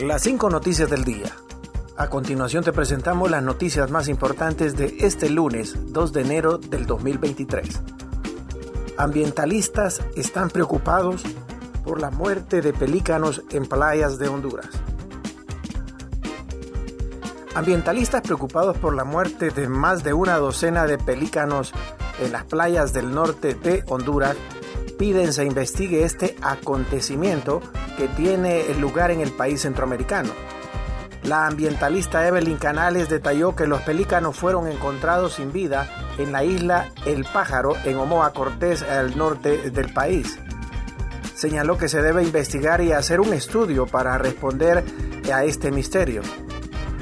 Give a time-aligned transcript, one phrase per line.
[0.00, 1.34] Las cinco noticias del día.
[1.96, 6.86] A continuación te presentamos las noticias más importantes de este lunes 2 de enero del
[6.86, 7.80] 2023.
[8.96, 11.24] Ambientalistas están preocupados
[11.84, 14.68] por la muerte de pelícanos en playas de Honduras.
[17.56, 21.72] Ambientalistas preocupados por la muerte de más de una docena de pelícanos
[22.20, 24.36] en las playas del norte de Honduras
[24.96, 27.62] piden se investigue este acontecimiento
[27.98, 30.30] que tiene lugar en el país centroamericano.
[31.24, 36.90] La ambientalista Evelyn Canales detalló que los pelícanos fueron encontrados sin vida en la isla
[37.04, 40.38] El Pájaro, en Omoa Cortés, al norte del país.
[41.34, 44.84] Señaló que se debe investigar y hacer un estudio para responder
[45.32, 46.22] a este misterio.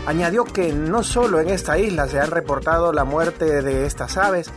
[0.07, 4.51] Añadió que no solo en esta isla se han reportado la muerte de estas aves,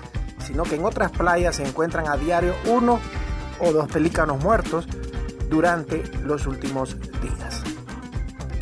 [0.47, 2.99] sino que en otras playas se encuentran a diario uno
[3.59, 4.87] o dos pelícanos muertos
[5.49, 7.63] durante los últimos días.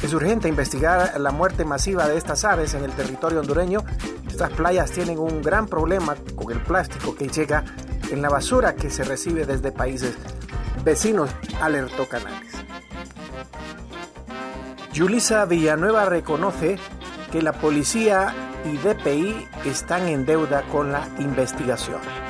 [0.02, 3.84] Es urgente investigar la muerte masiva de estas aves en el territorio hondureño.
[4.28, 7.64] Estas playas tienen un gran problema con el plástico que llega
[8.12, 10.16] en la basura que se recibe desde países
[10.84, 11.30] vecinos,
[11.62, 12.54] alertó Canales.
[14.94, 16.80] Yulisa Villanueva reconoce
[17.32, 18.34] que la policía
[18.66, 22.27] y DPI están en deuda con la investigación.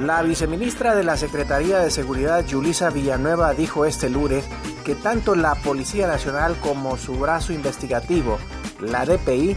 [0.00, 4.44] La viceministra de la Secretaría de Seguridad, Yulisa Villanueva, dijo este lunes
[4.84, 8.38] que tanto la Policía Nacional como su brazo investigativo,
[8.80, 9.56] la DPI,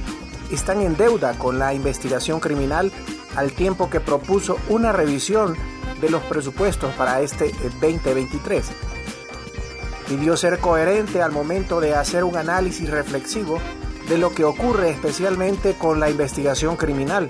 [0.51, 2.91] están en deuda con la investigación criminal
[3.35, 5.55] al tiempo que propuso una revisión
[6.01, 8.65] de los presupuestos para este 2023.
[10.07, 13.59] Pidió ser coherente al momento de hacer un análisis reflexivo
[14.09, 17.29] de lo que ocurre especialmente con la investigación criminal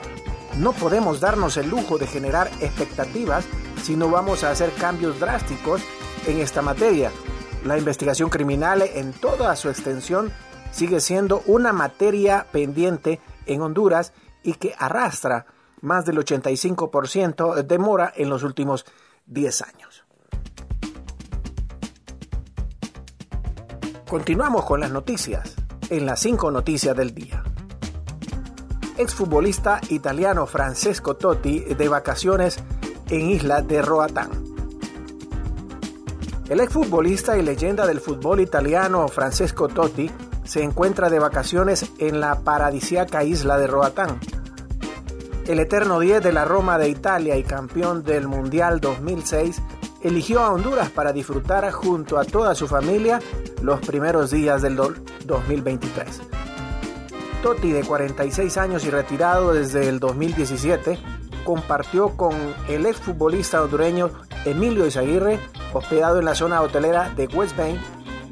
[0.58, 3.46] no podemos darnos el lujo de generar expectativas
[3.82, 5.82] si no vamos a hacer cambios drásticos
[6.28, 7.12] en esta materia.
[7.66, 10.32] La investigación criminal en toda su extensión
[10.72, 15.46] sigue siendo una materia pendiente en Honduras y que arrastra
[15.82, 18.86] más del 85% de mora en los últimos
[19.28, 20.06] 10 años.
[24.08, 25.56] Continuamos con las noticias
[25.90, 27.44] en las 5 noticias del día
[28.98, 32.60] exfutbolista italiano Francesco Totti de vacaciones
[33.10, 34.30] en isla de Roatán.
[36.50, 40.12] El exfutbolista y leyenda del fútbol italiano Francesco Totti
[40.44, 44.20] se encuentra de vacaciones en la paradisiaca isla de Roatán.
[45.48, 49.62] El eterno 10 de la Roma de Italia y campeón del Mundial 2006
[50.02, 53.20] eligió a Honduras para disfrutar junto a toda su familia
[53.62, 56.22] los primeros días del 2023.
[57.42, 61.00] Totti, de 46 años y retirado desde el 2017,
[61.44, 62.36] compartió con
[62.70, 64.12] el exfutbolista hondureño
[64.46, 65.40] Emilio Izaguirre,
[65.74, 67.80] hospedado en la zona hotelera de West Bay,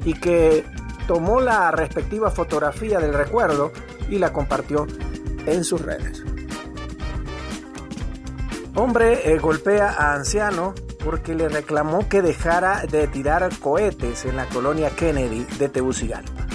[0.04, 0.64] y que
[1.06, 3.72] tomó la respectiva fotografía del recuerdo
[4.08, 4.86] y la compartió
[5.46, 6.22] en sus redes.
[8.76, 14.46] Hombre eh, golpea a anciano porque le reclamó que dejara de tirar cohetes en la
[14.46, 16.49] colonia Kennedy de Tegucigalpa.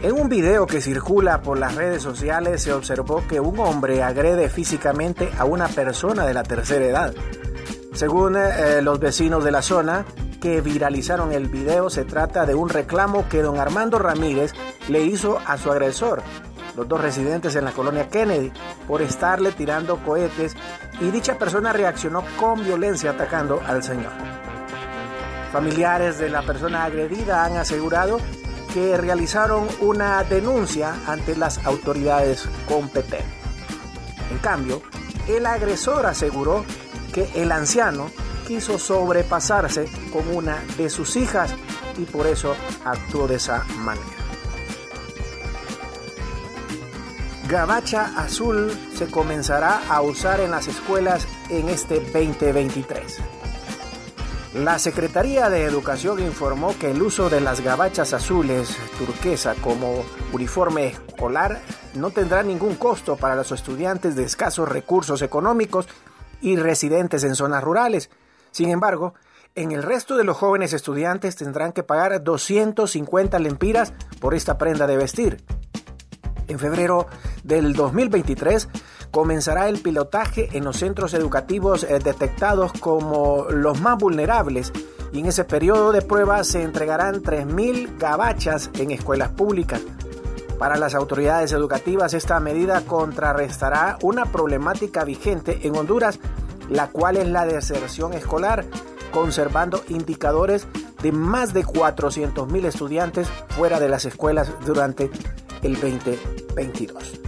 [0.00, 4.48] En un video que circula por las redes sociales se observó que un hombre agrede
[4.48, 7.14] físicamente a una persona de la tercera edad.
[7.94, 10.04] Según eh, los vecinos de la zona
[10.40, 14.52] que viralizaron el video, se trata de un reclamo que don Armando Ramírez
[14.88, 16.22] le hizo a su agresor,
[16.76, 18.52] los dos residentes en la colonia Kennedy,
[18.86, 20.54] por estarle tirando cohetes
[21.00, 24.12] y dicha persona reaccionó con violencia atacando al señor.
[25.52, 28.20] Familiares de la persona agredida han asegurado
[28.72, 33.26] que realizaron una denuncia ante las autoridades competentes.
[34.30, 34.82] En cambio,
[35.26, 36.64] el agresor aseguró
[37.12, 38.10] que el anciano
[38.46, 41.54] quiso sobrepasarse con una de sus hijas
[41.98, 44.06] y por eso actuó de esa manera.
[47.48, 53.18] Gabacha azul se comenzará a usar en las escuelas en este 2023.
[54.64, 60.88] La Secretaría de Educación informó que el uso de las gabachas azules turquesa como uniforme
[60.88, 61.60] escolar
[61.94, 65.86] no tendrá ningún costo para los estudiantes de escasos recursos económicos
[66.40, 68.10] y residentes en zonas rurales.
[68.50, 69.14] Sin embargo,
[69.54, 74.88] en el resto de los jóvenes estudiantes tendrán que pagar 250 lempiras por esta prenda
[74.88, 75.44] de vestir.
[76.48, 77.06] En febrero
[77.44, 78.68] del 2023,
[79.10, 84.72] comenzará el pilotaje en los centros educativos eh, detectados como los más vulnerables
[85.12, 89.80] y en ese periodo de prueba se entregarán 3.000 gabachas en escuelas públicas.
[90.58, 96.18] Para las autoridades educativas esta medida contrarrestará una problemática vigente en Honduras,
[96.68, 98.64] la cual es la deserción escolar,
[99.12, 100.66] conservando indicadores
[101.02, 105.10] de más de 400.000 estudiantes fuera de las escuelas durante
[105.62, 107.27] el 2022.